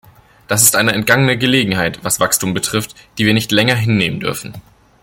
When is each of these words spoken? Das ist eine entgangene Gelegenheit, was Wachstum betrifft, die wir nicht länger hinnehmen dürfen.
Das 0.47 0.63
ist 0.63 0.75
eine 0.75 0.93
entgangene 0.93 1.37
Gelegenheit, 1.37 2.03
was 2.03 2.19
Wachstum 2.19 2.55
betrifft, 2.55 2.95
die 3.19 3.27
wir 3.27 3.35
nicht 3.35 3.51
länger 3.51 3.75
hinnehmen 3.75 4.19
dürfen. 4.19 4.59